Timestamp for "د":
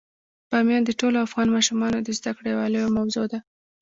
0.85-0.91, 2.01-2.09